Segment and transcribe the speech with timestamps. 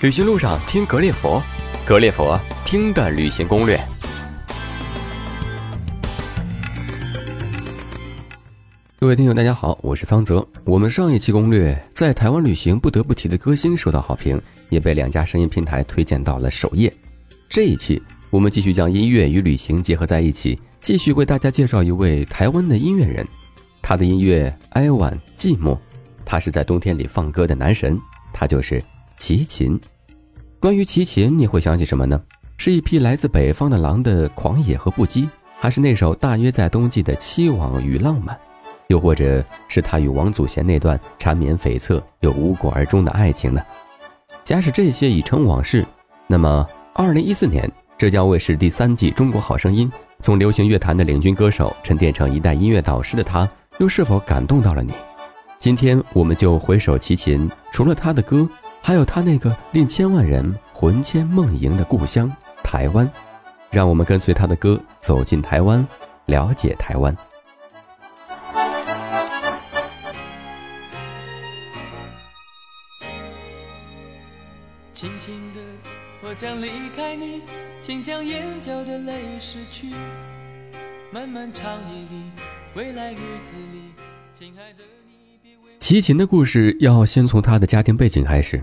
[0.00, 1.42] 旅行路上听格列佛，
[1.84, 3.78] 格列佛听的旅行攻略。
[8.98, 10.46] 各位听友，大家好，我是桑泽。
[10.64, 14.40] 我们上一期攻略在台湾旅行不得不提的歌星受到好评，
[14.70, 16.90] 也被两家声音平台推荐到了首页。
[17.46, 23.28] 这一期我们继续将音乐与旅行结合在一起，继续为大家介绍一位台湾的音乐人。
[23.82, 25.78] 他的音乐哀婉寂寞，
[26.24, 28.00] 他是在冬天里放歌的男神，
[28.32, 28.82] 他就是
[29.20, 29.78] 齐秦。
[30.58, 32.20] 关于齐秦，你会想起什么呢？
[32.56, 35.28] 是一匹来自北方的狼的狂野和不羁，
[35.58, 38.36] 还是那首大约在冬季的凄婉与浪漫？
[38.88, 43.60] 又或者是他与王祖贤那段缠绵悱恻又无果而终的爱情呢？
[44.42, 45.84] 假使这些已成往事，
[46.26, 49.86] 那么二零一四年浙江卫视第三季《中国好声音》，
[50.18, 53.46] 从流行乐坛的领军歌手沉淀成一代音乐导师的他，
[53.78, 54.92] 又是否感动到了你？
[55.58, 58.48] 今天我们就回首齐秦，除了他的歌。
[58.82, 62.30] 还有他那个令千万人魂牵梦萦的故乡
[62.62, 63.08] 台湾，
[63.70, 65.86] 让我们跟随他的歌走进台湾，
[66.26, 67.14] 了解台湾。
[74.92, 75.60] 轻轻的，
[76.22, 77.42] 我将离开你，
[77.80, 79.94] 请将眼角的泪拭去。
[81.12, 82.30] 漫漫长夜里，
[82.74, 83.94] 未来日子里，
[84.34, 84.99] 亲爱的。
[85.80, 88.62] 齐秦的故事要先从他的家庭背景开始。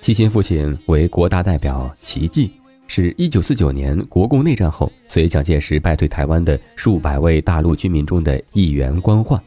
[0.00, 2.50] 齐秦父亲为国大代表齐济，
[2.88, 9.40] 是一九四九年国共内战后随蒋介石败退台湾的数百位大陆居民中的一员官宦。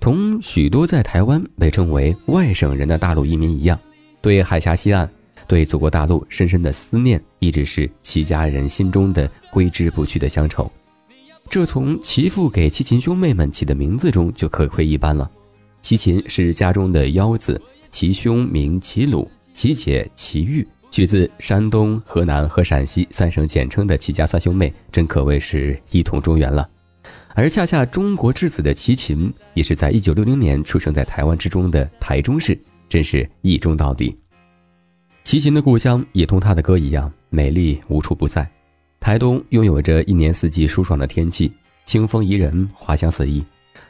[0.00, 3.78] 同许多在台湾被称为外省人的大陆移民一样，
[4.20, 5.08] 对海峡西岸、
[5.46, 10.70] 对祖国大陆深深的思念，一直是齐家人心中的挥之不去的乡愁。
[11.48, 15.30] 这从齐父给齐秦兄妹们起的名字中就可窥一斑了。
[15.82, 26.68] 齐秦是家中的幺子，其兄名齐鲁，其姐齐玉，取自山东、河南和陕西三省简称的齐家三兄妹，真可谓是一统中原了。
[27.34, 32.56] 而恰恰中国之子的齐秦，也是在一九六零年出生在台湾之中的台中市，
[32.88, 34.16] 真是一中到底。
[35.24, 38.48] 齐秦的故乡也同他的歌一样美丽无处不在，
[39.00, 41.50] 台东拥有着一年四季舒爽的天气，
[41.84, 43.42] 清风宜人，花香四溢。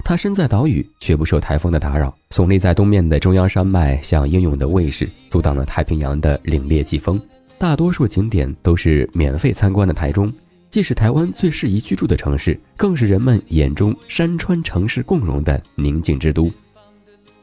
[0.05, 2.15] 他身在岛屿，却不受台风的打扰。
[2.31, 7.21] 耸立在东面的中央山脉，像英勇的卫士，阻挡了太平洋的凛冽季风。
[7.57, 9.95] 大多数景点都是免费参观的。
[9.95, 10.33] 台中
[10.67, 16.51] 既是台湾最适宜居住的城市，更是人们眼中山川城市共荣的宁静之都。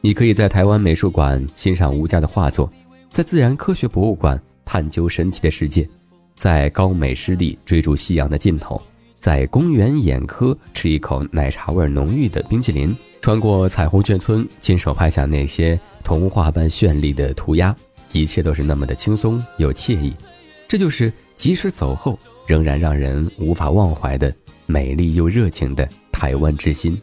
[0.02, 2.70] 你可以在台湾美术馆欣赏吴家的画作，
[3.10, 5.88] 在自然科学博物馆探究神奇的世界，
[6.34, 8.80] 在高美湿地追逐夕阳的尽头。
[9.20, 17.76] 在公园眼科吃一口奶茶味浓郁的冰淇淋，穿过彩虹眷村，亲手拍下那些童话般绚丽的涂鸦，
[18.12, 20.14] 一切都是那么的轻松又惬意。
[20.66, 26.98] 这就是即使走后仍然让人无法忘怀的美丽又热情的台湾之心。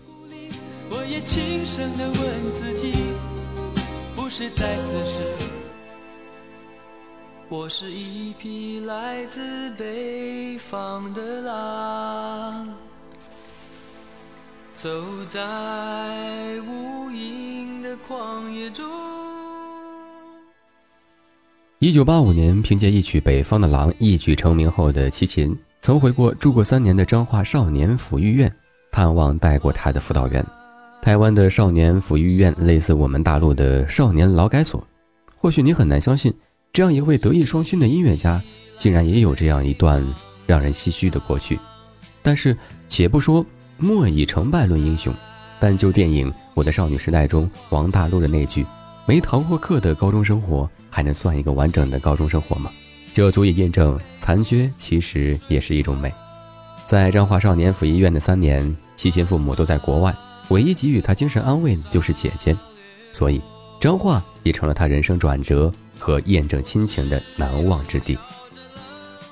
[0.90, 2.94] 我也轻声地问自己，
[4.16, 4.97] 不是在此。
[7.50, 12.68] 我是一匹来自北方的狼，
[14.76, 14.90] 走
[15.32, 15.40] 在
[16.68, 18.86] 无垠的旷野中。
[21.80, 28.54] 一九八五年，凭借一曲《北方的狼》一举成名后的齐秦，曾回过住过三年的彰化少年抚育院，
[28.92, 30.46] 探望带过他的辅导员。
[31.02, 34.86] 台湾的少年抚育院类似我们大陆的少年劳改所，
[35.38, 36.34] 或许你很难相信。
[36.74, 38.42] 这样一位德艺双馨的音乐家，
[38.78, 40.06] 竟然也有这样一段
[40.46, 41.60] 让人唏嘘的过去。
[42.22, 42.56] 但是，
[42.88, 43.46] 且不说
[43.78, 45.14] 莫以成败论英雄，
[45.60, 48.66] 但就电影《我的少女时代》中王大陆的那句
[49.08, 52.72] “没逃过课的高中生活，还能算一个完整的高中生活吗？”
[53.14, 56.14] 就足以印证残缺其实也是一种美。
[56.86, 60.16] 在彰化少年抚育院的三年，齐秦父母都在国外，
[60.50, 62.56] 唯一给予他精神安慰的就是姐姐，
[63.12, 63.42] 所以
[63.82, 65.74] 彰化也成了他人生转折。
[66.00, 68.18] 和验证亲情的难忘之地。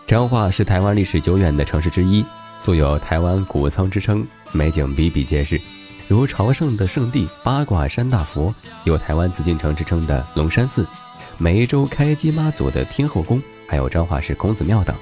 [0.08, 2.24] 彰化是台湾历史久远的城市之一，
[2.60, 5.60] 素有“台湾谷仓”之称，美景比比皆是，
[6.08, 8.54] 如朝圣的圣地八卦山大佛，
[8.84, 10.86] 有“台湾紫禁城”之称的龙山寺，
[11.38, 14.96] 梅州开基妈祖的天后宫，还有彰化市孔子庙等。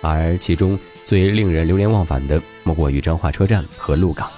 [0.00, 4.30] 而其中最令人流连忘返的，莫过于彰化车站和鹿港。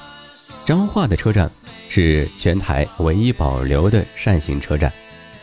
[0.65, 1.50] 彰化的车站
[1.89, 4.93] 是全台唯一保留的扇形车站。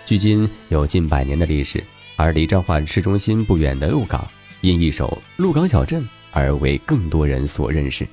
[0.06, 1.84] 距今有近百年的历史，
[2.16, 4.28] 而离彰化市中心不远的鹿港，
[4.62, 5.08] 因一首
[5.38, 6.02] 《鹿港小镇》
[6.32, 8.08] 而为更多人所认识。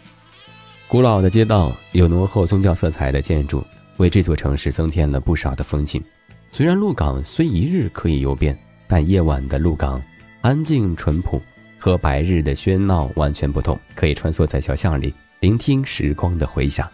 [0.87, 3.65] 古老的街道，有浓厚宗教色彩的建筑，
[3.97, 6.03] 为这座城市增添了不少的风情。
[6.53, 8.59] 虽然鹿港虽一日可以游遍，
[8.89, 10.03] 但夜晚的鹿港
[10.41, 11.41] 安静淳朴，
[11.79, 13.79] 和白日的喧闹完全不同。
[13.95, 16.89] 可以穿梭在小巷里，聆听时光的回响。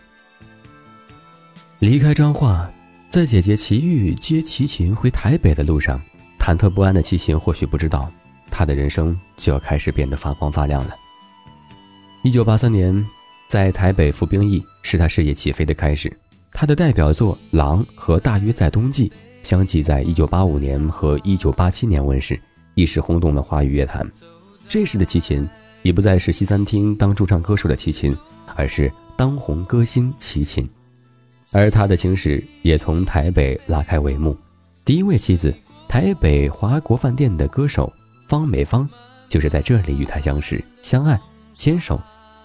[1.79, 2.71] 离开彰化，
[3.11, 5.99] 在姐姐齐豫接齐秦回台北的路上，
[6.39, 8.13] 忐忑不安的齐秦或许不知道，
[8.51, 10.95] 他的人生就要开始变得发光发亮了。
[12.23, 13.07] 一九八三年，
[13.47, 16.15] 在台北服兵役是他事业起飞的开始。
[16.53, 19.09] 他的代表作《狼》和《大约在冬季》
[19.41, 22.39] 相继在一九八五年和一九八七年问世，
[22.75, 24.07] 一时轰动了华语乐坛。
[24.69, 25.49] 这时的齐秦
[25.83, 28.15] 已不再是西餐厅当驻唱歌手的齐秦，
[28.57, 30.69] 而是当红歌星齐秦。
[31.57, 34.37] 而他的情史也从台北拉开帷幕。
[34.85, 35.55] 第一位妻子，
[35.89, 37.91] 台北华国饭店的歌手
[38.29, 38.87] 方美芳，
[39.31, 41.19] 就是在这里与他相识、相爱、
[41.55, 41.99] 牵手、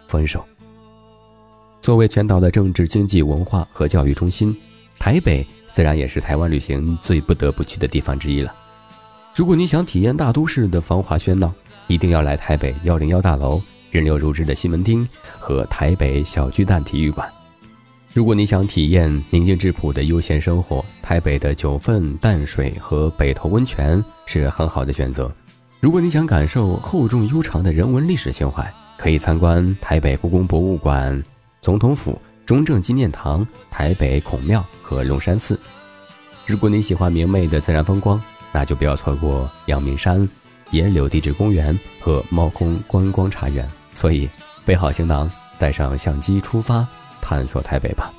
[0.06, 0.46] 分手。
[1.82, 4.56] 作为全岛的政治、经济、文化和教育中心，
[4.98, 8.56] 台北自然也是台湾旅行最不得不去的地方之一了。
[9.36, 11.54] 如果你想体验大都市的繁华喧闹，
[11.88, 15.06] 一定要来台北幺零幺大楼、人流如织的西门町
[15.38, 17.30] 和台北小巨蛋体育馆。
[18.14, 25.32] 如果你想体验宁静质朴的悠闲生活，台北的九份淡水和北投温泉是很好的选择。
[25.80, 31.24] 如果你想感受厚重悠长的人文历史情怀，可以参观台北故宫博物馆。
[31.62, 35.58] 总统府、中正纪念堂、台北孔庙和龙山寺。
[36.46, 38.22] 如果你喜欢明媚的自然风光，
[38.52, 40.28] 那就不要错过阳明山、
[40.72, 43.66] 野柳地质公园和猫空观光茶园。
[43.94, 44.28] 所以，
[44.66, 46.86] 备好行囊，带上相机出发，
[47.22, 48.12] 探索台北吧。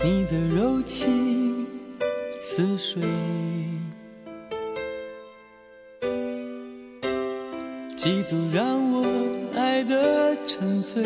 [0.00, 1.66] 你的柔情
[2.42, 3.02] 似水。
[7.94, 9.02] 几度让我
[9.56, 11.02] 爱得沉醉。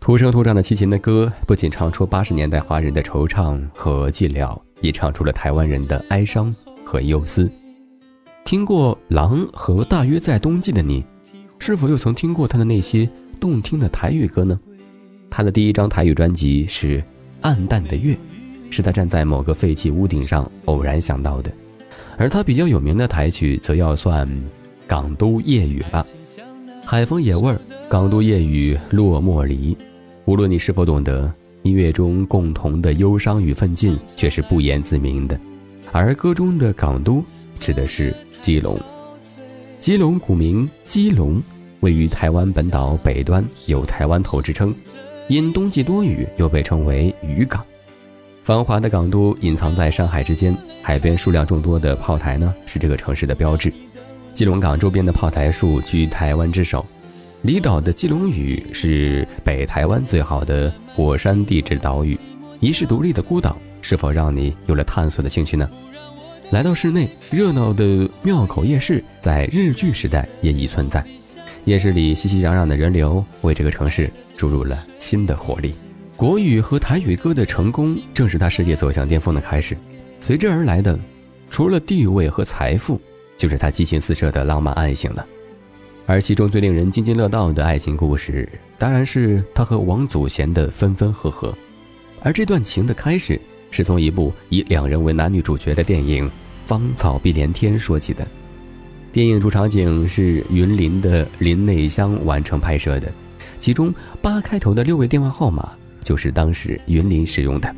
[0.00, 7.50] 土生土长的齐秦的歌，不仅唱出八十年代华人的惆怅和寂寥，也唱出了台湾人的哀伤和忧思。
[8.44, 11.02] 听过《狼》和《大约在冬季》的你，
[11.58, 13.08] 是否又曾听过他的那些
[13.40, 14.60] 动听的台语歌呢？
[15.30, 16.98] 他的第一张台语专辑是
[17.40, 18.12] 《暗淡的月》，
[18.70, 21.50] 是他站在某个废弃屋顶上偶然想到的。
[22.18, 24.28] 而他比较有名的台曲，则要算
[24.86, 26.06] 《港都夜雨》了。
[26.84, 27.58] 海风野味儿，
[27.88, 29.74] 港都夜雨落寞离。
[30.26, 31.32] 无论你是否懂得，
[31.62, 35.40] 音乐中共同的忧伤与奋进却是不言自明的。
[35.92, 37.24] 而歌中的港都，
[37.58, 38.14] 指的是
[38.44, 38.78] 基隆。
[39.80, 41.42] 基隆古名基隆，
[41.80, 44.74] 位于台湾本岛北端，有“台湾头”之称，
[45.28, 47.64] 因冬季多雨，又被称为渔港。
[48.42, 53.72] 繁华的港都隐藏在山海之间，海边数量众多的炮台呢，是这个城市的标志。
[54.34, 56.84] 基隆港周边的炮台数居台湾之首。
[57.40, 62.18] 离岛的基隆屿是北台湾最好的火山地质岛屿，
[62.60, 65.66] 遗世独立的孤岛，是否让你有了探索的兴趣呢？
[66.50, 71.04] 来到市内，热闹的庙口夜市在日据时代也已存在，
[71.64, 75.74] 夜市里熙熙攘攘的人流为这个城市注入了新的活力。
[76.16, 79.76] 国语和台语歌的成功，正是他事业走向巅峰的开始。
[80.20, 80.98] 随之而来的，
[81.50, 83.00] 除了地位和财富，
[83.36, 85.26] 就是他激情四射的浪漫爱情了。
[86.06, 88.48] 而其中最令人津津乐道的爱情故事，
[88.78, 91.52] 当然是他和王祖贤的分分合合。
[92.22, 93.40] 而这段情的开始，
[93.74, 96.28] 是从一部以两人为男女主角的电影
[96.64, 98.24] 《芳草碧连天》说起的。
[99.12, 103.10] 电影主场景是云林的林内乡完成拍摄的，
[103.60, 105.72] 其中八开头的六位电话号码。
[106.04, 107.74] 就是当时云林使用的。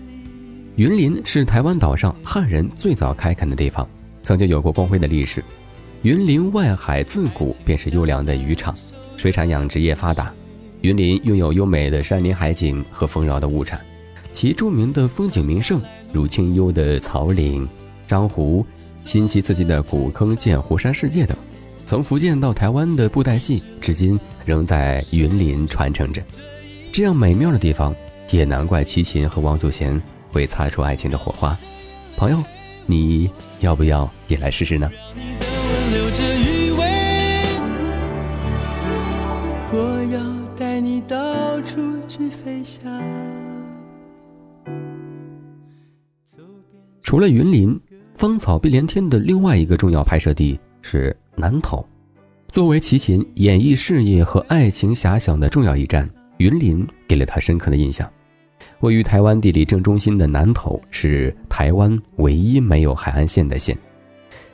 [0.75, 3.89] 云林是台湾岛上汉人最早开垦的地方，
[4.23, 5.43] 曾经有过光辉的历史。
[6.03, 8.75] 云林外海自古便是优良的渔场，
[9.17, 10.31] 水产养殖业发达。
[10.83, 13.81] 云林拥有优美的山林海景和丰饶的物产，
[14.37, 15.81] 其著名的风景名胜
[16.13, 17.67] 如清幽的草岭、
[18.07, 18.67] 漳湖、
[19.03, 21.35] 新奇刺激的古坑剑湖山世界等。
[21.87, 26.23] 从福建到台湾的布袋戏，至今仍在云林传承着。
[26.93, 27.97] 这样美妙的地方。
[28.33, 30.03] 也难怪齐秦和王祖贤
[30.33, 31.57] 会擦出爱情的火花。
[32.17, 32.43] 朋友，
[32.87, 34.91] 你要不要也来试试呢？
[39.73, 40.21] 我要
[40.59, 42.91] 带你到处去飞翔
[47.07, 47.81] 除了云林，
[48.17, 51.87] 芳草碧连天的另外一个重要拍摄地是南投。
[52.49, 58.11] 作为齐秦演艺事业和爱情遐想的重要一站，云林给了他深刻的印象。
[58.81, 63.79] 位于台湾地理正中心的南投是台湾唯一没有海岸线的县，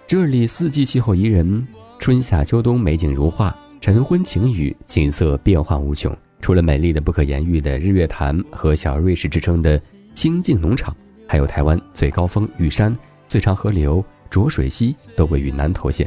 [0.06, 1.66] 这里四季气候宜人，
[1.98, 9.80] 春夏秋冬美景如画，晨昏晴雨景色变幻无穷，除了美丽的不可言喻的日月潭和小瑞士之称的
[10.10, 10.94] 清净农场，
[11.32, 16.06] 还有台湾最高峰玉山、最长河流浊水溪都位于南投县。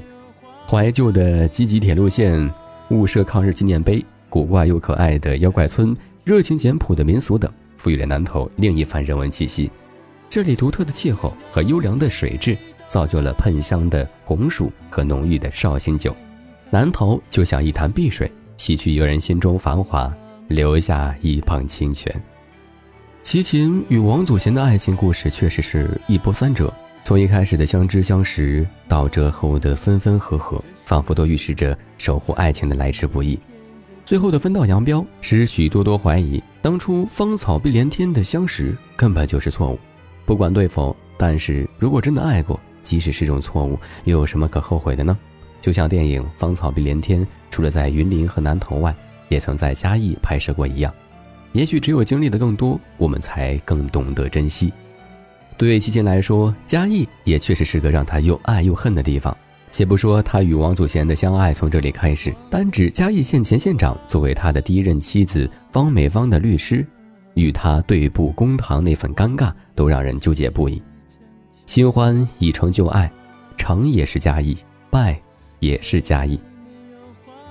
[0.68, 2.48] 怀旧的积极铁路线、
[2.92, 9.72] 雾社抗日纪念碑、古怪又可爱的妖怪村、热情简朴的民俗等，赋予了南投另一番人文气息。
[10.30, 12.56] 这里独特的气候和优良的水质，
[12.88, 16.16] 造就了喷香的红薯和浓郁的绍兴酒。
[16.70, 20.16] 南投就像一潭碧水，洗去游人心中繁华。
[20.50, 22.14] 留下一捧清泉。
[23.26, 26.72] 齐秦与王祖贤的爱情故事确实是一波三折，
[27.04, 33.38] 从一开始的相知相识，到这后的分分合合，仿佛都预示着守护爱情的来之不易。
[34.06, 39.80] 最后的分道扬镳，使许多多怀疑当初芳草碧连天的相识根本就是错误。
[40.24, 45.18] 不管对否，但是如果真的爱过，即使是种错误，又有什么可后悔的呢？
[45.62, 48.96] 就像电影《芳草碧连天》，除了在云林和南投外，
[49.30, 50.94] 也曾在嘉义拍摄过一样，
[51.56, 54.72] 也许只有经历的更多，我们才更懂得珍惜。
[55.58, 59.36] 对齐秦来说，嘉义也确实是个让他又爱又恨的地方。
[59.70, 66.86] 且不说他与王祖贤的相爱从这里开始，单指嘉义县前县长作为他的第一任妻子方美芳的律师，
[67.36, 70.84] 与他对簿公堂那份尴尬，都让人纠结不已。
[71.64, 73.10] 新欢已成旧爱，
[73.56, 74.58] 成也是嘉义，
[74.90, 75.18] 败
[75.60, 76.38] 也是嘉义。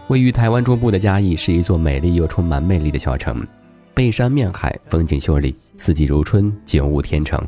[0.08, 3.44] 位于台湾中部的嘉义是一座美丽又充满魅力的小城，
[3.94, 7.40] 背山面海，风景秀丽，四季如春，景物天成。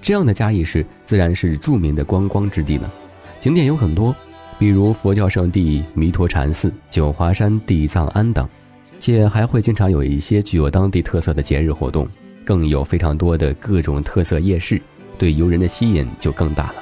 [0.00, 2.90] 这样的嘉义市自然是著名的观光之地了，
[3.38, 4.16] 景点有很多，
[4.58, 8.48] 比如佛教圣地弥陀禅寺、九华山地藏庵等，
[8.96, 12.08] 且还会经常有一些具有当地特色的节日活动，
[12.46, 14.80] 更有非常多的各种特色夜市，
[15.18, 16.76] 对游人的吸引就更大了。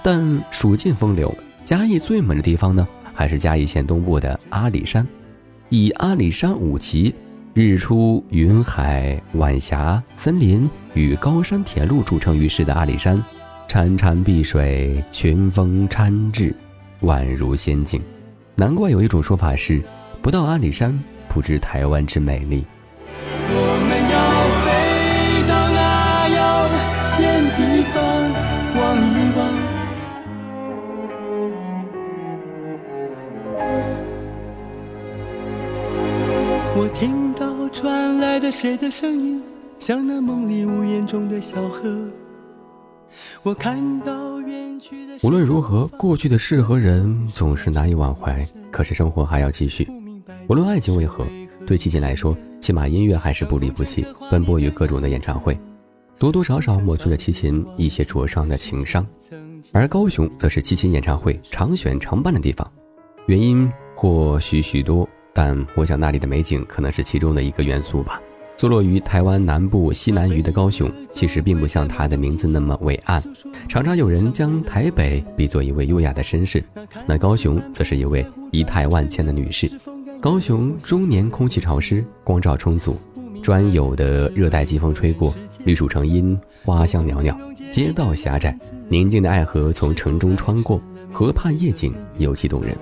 [0.00, 2.86] 但数尽风流，嘉义最美的地方呢？
[3.14, 5.04] 还是嘉义县东部的阿里山，
[5.70, 7.12] 以阿里山五旗、
[7.54, 13.22] 日出、云海、晚霞、森林与高山铁路组成于世的阿里山，
[13.68, 16.54] 潺潺碧水，群峰参至，
[17.02, 18.00] 宛如仙境。
[18.54, 19.82] 难怪有一种说法是：
[20.22, 22.64] 不到阿里山，不知台湾之美丽。
[36.98, 39.40] 听到传来的谁的声音，
[39.78, 41.96] 像那梦里屋檐中的小河。
[43.44, 45.16] 我看到远去的。
[45.22, 48.44] 无论如何，过去的事和人总是难以忘怀。
[48.72, 49.88] 可是生活还要继续。
[50.48, 51.24] 无论爱情为何，
[51.64, 55.56] 对齐秦来说，起码音乐还是不离不弃，奔波于各种的演唱会，
[56.18, 59.06] 多多少少抹去了齐秦一些灼伤的情伤。
[59.72, 62.68] 而高雄则是齐秦演唱会常选常办的地方，
[63.26, 65.08] 原因或许许多。
[65.38, 68.20] 但我想那里的美景可能是其中的一个元素吧。
[68.56, 73.22] 坐落于台湾南部西南隅的高雄，其实并不像它的名字那么伟岸。
[73.68, 76.60] 常常有人将台北比作一位优雅的绅士，
[77.06, 79.70] 那高雄则是一位仪态万千的女士。
[80.20, 82.96] 高雄终年空气潮湿，光照充足，
[83.40, 87.38] 专有的热带季风吹过，绿树成荫，花香袅袅。
[87.68, 92.76] 街道狭窄，宁静的爱河从城中穿过，河畔夜景尤其动人。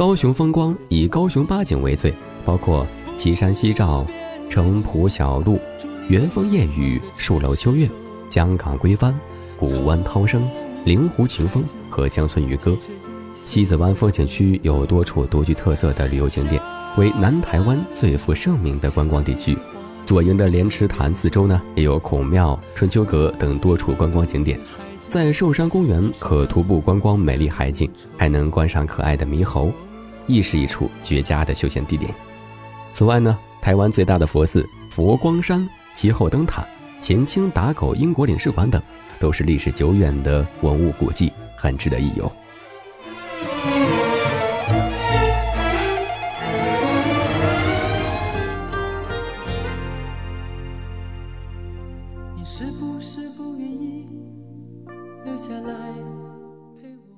[0.00, 4.02] 高雄风光以高雄八景为最，包括旗山夕照、
[4.48, 5.60] 城浦小路、
[6.08, 7.86] 元丰夜雨、树楼秋月、
[8.26, 9.14] 江港归帆、
[9.58, 10.48] 古湾涛声、
[10.86, 12.74] 灵湖晴风和江村渔歌。
[13.44, 16.62] 西子湾风景区有多处独具特色的旅游景点，
[16.96, 19.54] 为南台湾最负盛名的观光地区。
[20.06, 24.58] 左营的莲池潭四周呢，也有孔庙、春秋阁等多处观光景点。
[25.06, 29.70] 在寿山公园可徒步观光美丽海景，还能观赏可爱的猕猴。
[30.30, 32.14] 亦是一处绝佳的休闲地点。
[32.90, 36.64] 此外呢，台湾最大的佛寺佛光山、其后灯塔、
[36.98, 38.80] 前清打狗英国领事馆等，
[39.18, 42.30] 都是历史久远的文物古迹，很值得一游。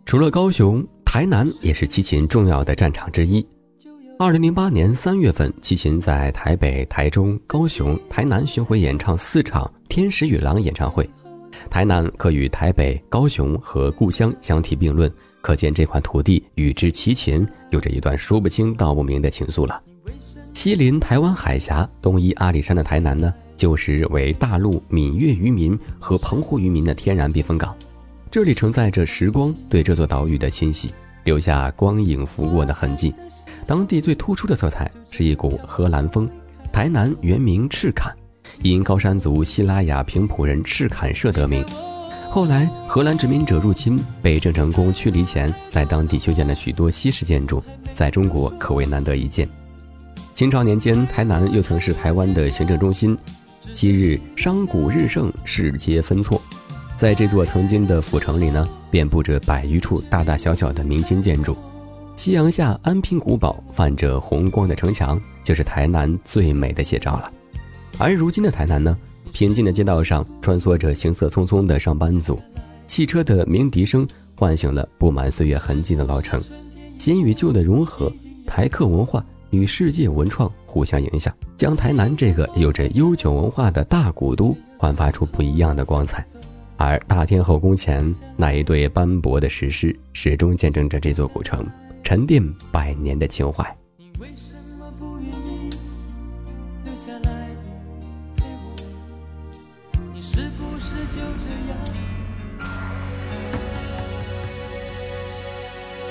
[0.06, 0.86] 除了高雄。
[1.12, 3.46] 台南也是齐秦重要的战场之一。
[4.18, 11.06] 二零零八年三月份，齐秦在台北、台中、高雄、台南巡回演唱四场《天使与狼》演唱会。
[11.68, 19.82] 台南可与台北、高雄和故乡相提并论，可见这块土地与之齐秦有着一段说不清道不明的情愫了。
[20.54, 27.76] 西临台湾海峡，东依阿里山的台南呢，旧时为大陆闽粤渔民和澎湖渔民的天然避风港。
[28.30, 30.90] 这里承载着时光对这座岛屿的侵袭，
[31.24, 33.14] 留下光影拂过的痕迹。
[33.66, 36.28] 当地最突出的色彩是一股荷兰风。
[36.72, 38.14] 台南原名赤坎，
[38.62, 41.64] 因高山族西拉雅平埔人赤坎社得名。
[42.30, 47.62] 后来荷兰殖民者入侵，被郑成功驱离前，在当地修建了许多西式建筑，
[47.92, 49.46] 在中国可谓难得一见。
[50.30, 53.16] 清朝年间，台南又曾是台湾的行政中心。
[53.74, 56.40] 昔日商贾日盛，市街分错。
[57.02, 61.56] 在这座曾经的府城里呢，遍布着百余处大大小小的明清建筑。
[62.14, 67.28] 夕阳下，安平古堡泛着红光的城墙，就是台南最美的写照了。
[67.98, 68.96] 而如今的台南呢，
[69.32, 72.38] 平静的街道上穿梭着行色匆匆的上班族，
[72.86, 74.06] 汽车的鸣笛声
[74.36, 76.40] 唤醒了布满岁月痕迹的老城。
[76.94, 78.12] 新与旧的融合，
[78.46, 79.24] 台客文化。
[79.50, 86.24] 与世界文创互相影响，将台南这个有着悠久文化的大古都焕发出不一样的光彩。
[86.84, 91.64] 而大天后宫前那一对斑驳的石狮，始终见证着这座古城
[92.02, 93.64] 沉淀百年的情怀。
[93.96, 95.70] 你为什么不愿意
[96.84, 97.50] 留下来？
[100.12, 101.78] 你是不是就这样？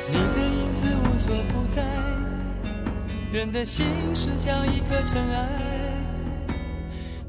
[0.08, 1.84] 你的影子无所不在。
[3.34, 3.86] 人的心
[4.16, 5.50] 事像一颗尘埃，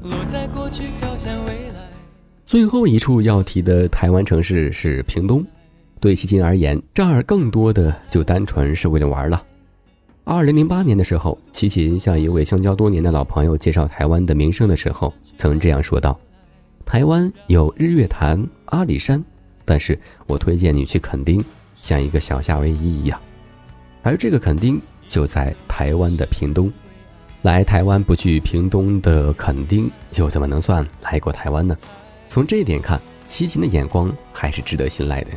[0.01, 1.82] 落在过去飘向未来。
[2.53, 5.43] 最后一处要提的台湾城市是屏东。
[5.99, 9.43] 对齐秦而言，这儿更多的就单纯是为了玩了。
[10.23, 16.19] 二零零八年的时候，齐秦向一位相交多年的老朋友介绍台湾的名声的时候，曾这样说道
[16.85, 19.25] ：“台湾有日月潭、阿里山，
[19.65, 21.43] 但是我推荐你去垦丁，
[21.75, 23.19] 像一个小夏威夷一样。”
[24.03, 24.79] 而这个垦丁。
[25.05, 26.71] 就在台湾的屏东，
[27.41, 31.75] 来台湾不去屏东的垦丁，又怎么能算来过台湾呢？
[32.33, 35.29] 从这一点看，齐秦的眼光还是值得信赖的。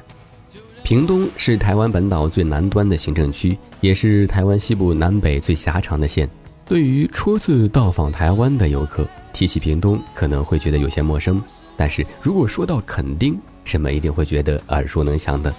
[0.82, 6.26] 屏东是台湾本岛最南端的行政区，也是台湾西部南北最狭长的县。
[6.64, 11.38] 对于初次到访台湾的游客，提起屏东可能会觉得有些陌生，
[11.76, 15.54] 但是如果说到垦丁，人们一定会觉得耳熟能详的。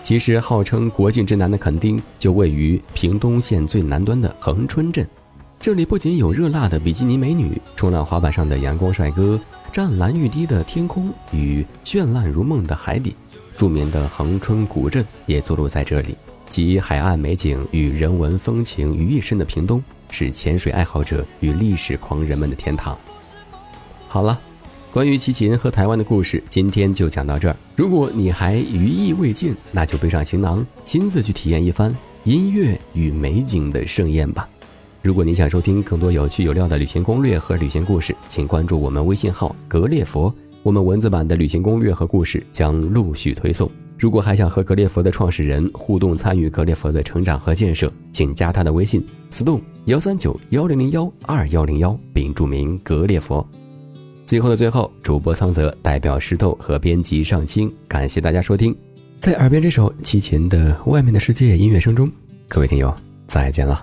[0.00, 5.06] 其实，号称国境之南的垦丁，就位于屏东县最南端的恒春镇。
[5.62, 9.40] 这里不仅有热辣的比基尼美女、冲浪滑板上的阳光帅哥、
[9.72, 13.14] 湛蓝欲滴的天空与绚烂如梦的海底，
[13.56, 16.16] 著名的恒春古镇也坐落在这里。
[16.50, 22.98] 集海岸美景与人文风情于一身的屏东，是潜水爱好者与历史狂人们的天堂。
[24.08, 24.40] 好了。
[24.92, 27.56] 关于齐秦和台湾的故事，今天就讲到这儿。
[27.74, 34.46] 如果你还余意未尽，那就背上行囊，亲自去体验一番音乐与美景的盛宴吧。
[35.02, 43.68] 如果您想收听更多有趣有料的旅行攻略和旅行故事，请关注我们微信号“格列佛”，我们文字版的旅行攻略和故事将陆续推送。
[43.98, 53.44] 如果还想和格列佛的创始人互动，参与格列佛的成长和建设，请加他的微信：stone 幺三九幺零零幺二幺零幺，并注明“格列佛”。
[54.24, 58.72] 最后的最后，主播桑泽代表石头和编辑上清，感谢大家收听。
[59.18, 62.08] 在耳边这首齐秦的《外面的世界》音乐声中，
[62.46, 63.82] 各位听友再见了。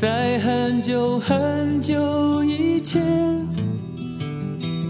[0.00, 3.02] 在很久很久以前，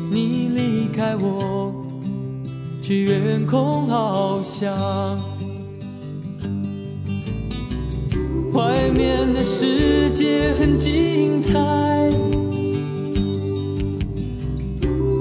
[0.09, 1.75] 你离开我，
[2.81, 5.19] 去远空翱翔。
[8.53, 11.59] 外面的世界很精彩，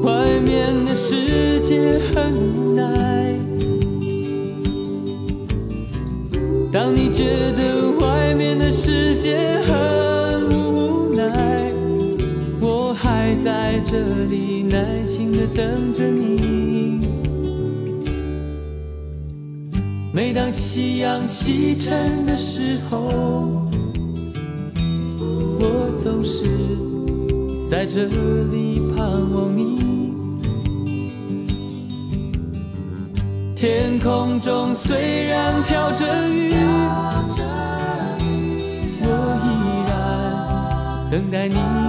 [0.04, 3.36] 外面的世界很无奈。
[6.72, 7.26] 当你觉
[7.58, 11.72] 得外面的世界很无奈，
[12.60, 13.98] 我还在这
[14.30, 17.08] 里耐心的等着你。
[20.12, 23.00] 每当夕阳西沉的时候，
[25.60, 26.46] 我总是
[27.70, 28.06] 在这
[28.52, 29.80] 里盼望你。
[33.56, 36.54] 天空中虽然飘着雨，
[41.10, 41.89] 等待你。